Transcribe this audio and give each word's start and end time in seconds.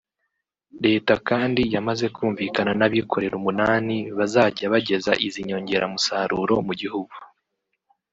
Leta 0.85 1.13
kandi 1.29 1.61
yamaze 1.73 2.05
kumvikana 2.15 2.71
n’abikorera 2.79 3.35
umunani 3.41 3.97
bazajya 4.17 4.65
bageza 4.73 5.11
izi 5.27 5.39
nyongeramusaruro 5.47 6.55
mu 6.67 6.73
gihugu 6.81 7.15